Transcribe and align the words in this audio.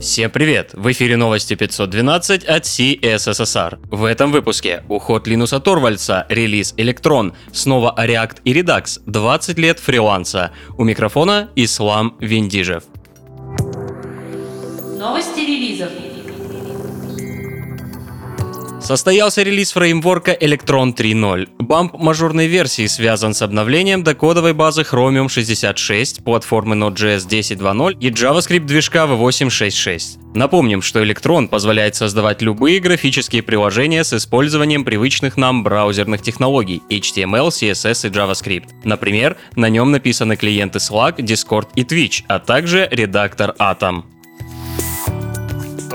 Всем 0.00 0.30
привет! 0.30 0.72
В 0.74 0.92
эфире 0.92 1.16
новости 1.16 1.54
512 1.54 2.44
от 2.44 2.64
CSSR. 2.64 3.78
В 3.90 4.04
этом 4.04 4.30
выпуске 4.30 4.84
уход 4.88 5.26
Линуса 5.26 5.58
Торвальца, 5.58 6.26
релиз 6.28 6.74
Электрон, 6.76 7.32
снова 7.50 7.94
React 7.96 8.40
и 8.44 8.52
Redux, 8.52 9.00
20 9.06 9.58
лет 9.58 9.78
фриланса. 9.80 10.52
У 10.76 10.84
микрофона 10.84 11.48
Ислам 11.56 12.18
Виндижев. 12.20 12.84
Новости 14.98 15.40
релизов. 15.40 15.90
Состоялся 18.86 19.42
релиз 19.42 19.72
фреймворка 19.72 20.30
Electron 20.30 20.94
3.0. 20.94 21.48
Бамп 21.58 21.94
мажорной 21.94 22.46
версии 22.46 22.86
связан 22.86 23.34
с 23.34 23.42
обновлением 23.42 24.04
до 24.04 24.14
кодовой 24.14 24.52
базы 24.52 24.82
Chromium 24.82 25.28
66, 25.28 26.22
платформы 26.22 26.76
Node.js 26.76 27.26
10.2.0 27.28 27.96
и 27.98 28.10
JavaScript 28.10 28.60
движка 28.60 29.06
V866. 29.06 30.36
Напомним, 30.36 30.82
что 30.82 31.02
Electron 31.02 31.48
позволяет 31.48 31.96
создавать 31.96 32.42
любые 32.42 32.78
графические 32.78 33.42
приложения 33.42 34.04
с 34.04 34.12
использованием 34.12 34.84
привычных 34.84 35.36
нам 35.36 35.64
браузерных 35.64 36.22
технологий 36.22 36.80
HTML, 36.88 37.48
CSS 37.48 38.06
и 38.06 38.12
JavaScript. 38.12 38.68
Например, 38.84 39.36
на 39.56 39.68
нем 39.68 39.90
написаны 39.90 40.36
клиенты 40.36 40.78
Slack, 40.78 41.16
Discord 41.16 41.66
и 41.74 41.82
Twitch, 41.82 42.22
а 42.28 42.38
также 42.38 42.86
редактор 42.92 43.52
Atom. 43.58 44.04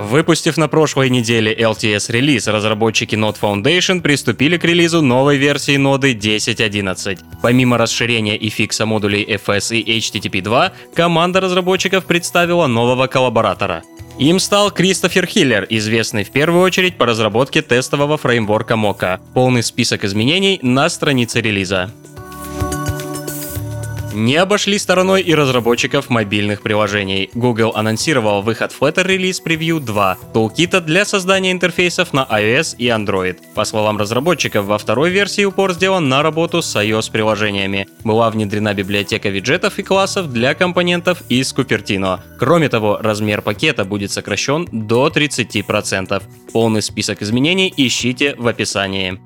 Выпустив 0.00 0.56
на 0.56 0.66
прошлой 0.68 1.10
неделе 1.10 1.54
LTS-релиз, 1.54 2.46
разработчики 2.46 3.16
Node 3.16 3.36
Foundation 3.40 4.00
приступили 4.00 4.56
к 4.56 4.64
релизу 4.64 5.02
новой 5.02 5.36
версии 5.36 5.76
ноды 5.76 6.14
10.11. 6.14 7.18
Помимо 7.42 7.76
расширения 7.76 8.36
и 8.36 8.48
фикса 8.48 8.86
модулей 8.86 9.24
FS 9.24 9.76
и 9.76 9.98
HTTP 9.98 10.40
2, 10.40 10.72
команда 10.94 11.40
разработчиков 11.40 12.06
представила 12.06 12.66
нового 12.66 13.08
коллаборатора. 13.08 13.82
Им 14.18 14.38
стал 14.38 14.70
Кристофер 14.70 15.26
Хиллер, 15.26 15.66
известный 15.68 16.24
в 16.24 16.30
первую 16.30 16.62
очередь 16.62 16.96
по 16.96 17.04
разработке 17.04 17.60
тестового 17.60 18.16
фреймворка 18.16 18.74
Mocha. 18.74 19.20
Полный 19.34 19.62
список 19.62 20.04
изменений 20.04 20.58
на 20.62 20.88
странице 20.88 21.42
релиза. 21.42 21.90
Не 24.12 24.36
обошли 24.36 24.76
стороной 24.78 25.22
и 25.22 25.34
разработчиков 25.34 26.10
мобильных 26.10 26.62
приложений. 26.62 27.30
Google 27.34 27.72
анонсировал 27.76 28.42
выход 28.42 28.74
Flutter 28.78 29.06
Release 29.06 29.36
Preview 29.44 29.78
2, 29.78 30.18
тулкита 30.34 30.80
для 30.80 31.04
создания 31.04 31.52
интерфейсов 31.52 32.12
на 32.12 32.26
iOS 32.28 32.74
и 32.76 32.86
Android. 32.86 33.38
По 33.54 33.64
словам 33.64 33.98
разработчиков, 33.98 34.64
во 34.64 34.78
второй 34.78 35.10
версии 35.10 35.44
упор 35.44 35.72
сделан 35.74 36.08
на 36.08 36.22
работу 36.22 36.60
с 36.60 36.74
iOS-приложениями. 36.74 37.86
Была 38.02 38.30
внедрена 38.30 38.74
библиотека 38.74 39.28
виджетов 39.28 39.78
и 39.78 39.84
классов 39.84 40.32
для 40.32 40.54
компонентов 40.54 41.22
из 41.28 41.54
Cupertino. 41.54 42.18
Кроме 42.38 42.68
того, 42.68 42.98
размер 43.00 43.42
пакета 43.42 43.84
будет 43.84 44.10
сокращен 44.10 44.66
до 44.72 45.06
30%. 45.06 46.20
Полный 46.52 46.82
список 46.82 47.22
изменений 47.22 47.72
ищите 47.76 48.34
в 48.36 48.48
описании. 48.48 49.20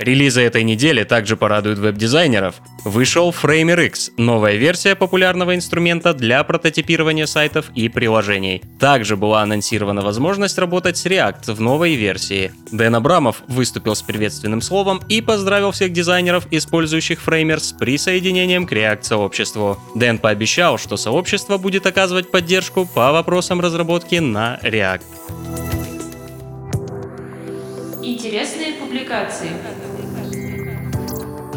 Релизы 0.00 0.40
этой 0.40 0.62
недели 0.62 1.04
также 1.04 1.36
порадуют 1.36 1.78
веб-дизайнеров. 1.78 2.54
Вышел 2.86 3.30
Framer 3.30 3.84
X, 3.84 4.12
новая 4.16 4.54
версия 4.54 4.94
популярного 4.94 5.54
инструмента 5.54 6.14
для 6.14 6.42
прототипирования 6.42 7.26
сайтов 7.26 7.66
и 7.74 7.90
приложений. 7.90 8.62
Также 8.78 9.18
была 9.18 9.42
анонсирована 9.42 10.00
возможность 10.00 10.56
работать 10.56 10.96
с 10.96 11.04
React 11.04 11.52
в 11.52 11.60
новой 11.60 11.96
версии. 11.96 12.50
Дэн 12.72 12.94
Абрамов 12.94 13.42
выступил 13.46 13.94
с 13.94 14.00
приветственным 14.00 14.62
словом 14.62 15.02
и 15.10 15.20
поздравил 15.20 15.70
всех 15.70 15.92
дизайнеров, 15.92 16.46
использующих 16.50 17.20
Framer 17.22 17.58
с 17.58 17.72
присоединением 17.72 18.66
к 18.66 18.72
React-сообществу. 18.72 19.78
Дэн 19.94 20.16
пообещал, 20.16 20.78
что 20.78 20.96
сообщество 20.96 21.58
будет 21.58 21.84
оказывать 21.84 22.30
поддержку 22.30 22.86
по 22.86 23.12
вопросам 23.12 23.60
разработки 23.60 24.14
на 24.14 24.58
React. 24.62 25.02
Интересные 28.02 28.72
публикации. 28.74 29.50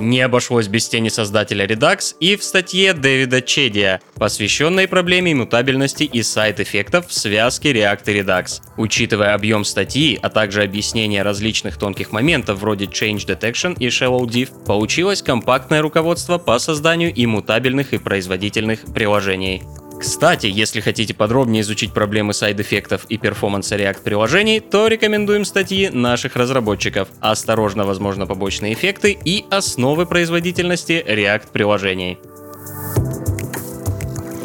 Не 0.03 0.19
обошлось 0.19 0.68
без 0.68 0.90
тени 0.90 1.08
создателя 1.08 1.66
Redux 1.66 2.16
и 2.19 2.36
в 2.36 2.44
статье 2.44 2.91
Дэвида 2.91 3.41
Чедия, 3.41 4.02
посвященной 4.16 4.86
проблеме 4.86 5.31
иммутабельности 5.31 6.03
и 6.03 6.22
сайт-эффектов 6.24 7.08
в 7.08 7.14
связке 7.14 7.72
React 7.72 8.03
и 8.08 8.19
Redux. 8.19 8.62
Учитывая 8.75 9.34
объем 9.34 9.63
статьи, 9.63 10.19
а 10.22 10.30
также 10.30 10.62
объяснение 10.62 11.24
различных 11.24 11.78
тонких 11.78 12.12
моментов 12.12 12.59
вроде 12.59 12.86
Change 12.86 13.25
Detection 13.25 13.78
и 13.80 13.88
Shallow 13.88 14.25
Diff, 14.25 14.66
получилось 14.66 15.22
компактное 15.22 15.81
руководство 15.81 16.38
по 16.38 16.59
созданию 16.59 17.13
иммутабельных 17.16 17.94
и 17.94 17.97
производительных 17.97 18.81
приложений. 18.94 19.63
Кстати, 20.03 20.47
если 20.47 20.81
хотите 20.81 21.14
подробнее 21.14 21.62
изучить 21.62 21.94
проблемы 21.94 22.34
сайд-эффектов 22.34 23.06
и 23.08 23.18
перформанса 23.18 23.78
React 23.78 24.03
приложений, 24.03 24.59
то 24.59 24.88
рекомендуем 24.90 25.46
статьи 25.46 25.88
наших 25.88 26.36
разработчиков 26.36 27.08
«Осторожно, 27.22 27.86
возможно, 27.86 28.28
побочные 28.28 28.74
эффекты» 28.74 29.18
и 29.24 29.46
«Основы 29.50 30.06
производительности 30.06 31.02
React 31.08 31.53
приложений». 31.53 32.18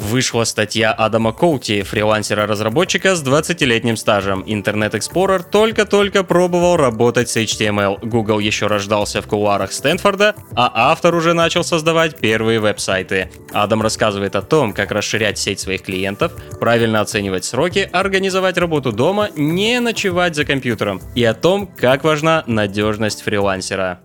Вышла 0.09 0.45
статья 0.45 0.93
Адама 0.93 1.35
Коути, 1.35 1.83
фрилансера-разработчика 1.83 3.15
с 3.15 3.23
20-летним 3.23 3.99
стажем. 3.99 4.41
Internet 4.41 4.93
Explorer 4.93 5.43
только-только 5.43 6.25
пробовал 6.25 6.79
работать 6.79 7.29
с 7.29 7.37
HTML. 7.37 7.99
Google 8.01 8.39
еще 8.39 8.69
рождался 8.69 9.21
в 9.21 9.27
кулуарах 9.27 9.71
Стэнфорда, 9.71 10.35
а 10.57 10.73
автор 10.91 11.15
уже 11.15 11.35
начал 11.35 11.63
создавать 11.63 12.17
первые 12.17 12.59
веб-сайты. 12.59 13.31
Адам 13.53 13.83
рассказывает 13.83 14.35
о 14.35 14.41
том, 14.41 14.73
как 14.73 14.93
расширять 14.93 15.37
сеть 15.37 15.61
своих 15.61 15.83
клиентов, 15.83 16.33
правильно 16.59 17.03
оценивать 17.03 17.45
сроки, 17.45 17.87
организовать 17.93 18.57
работу 18.57 18.93
дома, 18.93 19.29
не 19.37 19.79
ночевать 19.79 20.35
за 20.35 20.47
компьютером 20.47 21.03
и 21.15 21.23
о 21.23 21.35
том, 21.35 21.67
как 21.67 22.03
важна 22.05 22.45
надежность 22.47 23.21
фрилансера. 23.21 24.01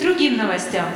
Другим 0.00 0.38
новостям. 0.38 0.86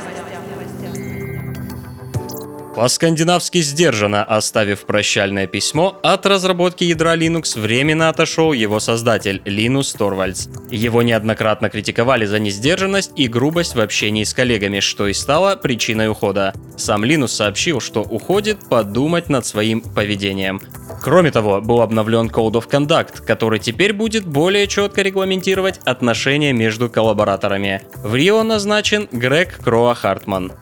По-скандинавски 2.75 3.61
сдержанно 3.61 4.23
оставив 4.23 4.85
прощальное 4.85 5.45
письмо, 5.45 5.99
от 6.03 6.25
разработки 6.25 6.85
ядра 6.85 7.17
Linux 7.17 7.59
временно 7.59 8.07
отошел 8.07 8.53
его 8.53 8.79
создатель 8.79 9.41
Линус 9.43 9.93
Торвальдс. 9.93 10.47
Его 10.69 11.01
неоднократно 11.01 11.69
критиковали 11.69 12.25
за 12.25 12.39
несдержанность 12.39 13.11
и 13.17 13.27
грубость 13.27 13.75
в 13.75 13.81
общении 13.81 14.23
с 14.23 14.33
коллегами, 14.33 14.79
что 14.79 15.07
и 15.07 15.13
стало 15.13 15.57
причиной 15.57 16.07
ухода. 16.07 16.53
Сам 16.77 17.03
Линус 17.03 17.33
сообщил, 17.33 17.81
что 17.81 18.03
уходит 18.03 18.57
подумать 18.69 19.27
над 19.27 19.45
своим 19.45 19.81
поведением. 19.81 20.61
Кроме 21.01 21.31
того, 21.31 21.59
был 21.59 21.81
обновлен 21.81 22.27
Code 22.27 22.53
of 22.53 22.69
Conduct, 22.69 23.25
который 23.25 23.59
теперь 23.59 23.91
будет 23.91 24.25
более 24.25 24.67
четко 24.67 25.01
регламентировать 25.01 25.79
отношения 25.83 26.53
между 26.53 26.89
коллабораторами. 26.89 27.81
В 27.97 28.15
Рио 28.15 28.43
назначен 28.43 29.09
Грег 29.11 29.59
Кроа 29.61 29.93
Хартман. 29.93 30.53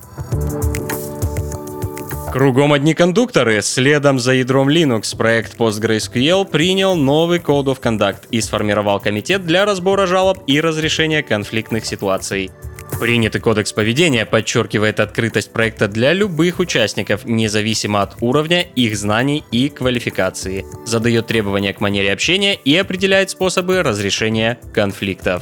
Кругом 2.32 2.74
одни 2.74 2.94
кондукторы. 2.94 3.64
Следом 3.64 4.20
за 4.20 4.34
ядром 4.34 4.70
Linux 4.70 5.18
проект 5.18 5.58
PostgreSQL 5.58 6.46
принял 6.46 6.96
новый 6.96 7.40
Code 7.40 7.66
of 7.66 7.82
Conduct 7.82 8.28
и 8.30 8.40
сформировал 8.40 9.00
комитет 9.00 9.46
для 9.48 9.66
разбора 9.66 10.06
жалоб 10.06 10.44
и 10.46 10.62
разрешения 10.62 11.24
конфликтных 11.24 11.88
ситуаций. 11.88 12.52
Принятый 13.00 13.42
кодекс 13.42 13.74
поведения 13.74 14.26
подчеркивает 14.26 15.00
открытость 15.00 15.52
проекта 15.52 15.88
для 15.88 16.14
любых 16.14 16.60
участников, 16.60 17.26
независимо 17.26 18.04
от 18.04 18.16
уровня 18.22 18.62
их 18.76 18.96
знаний 18.96 19.44
и 19.52 19.70
квалификации, 19.70 20.66
задает 20.86 21.28
требования 21.28 21.74
к 21.74 21.82
манере 21.82 22.12
общения 22.12 22.54
и 22.54 22.76
определяет 22.76 23.32
способы 23.32 23.82
разрешения 23.82 24.60
конфликтов. 24.74 25.42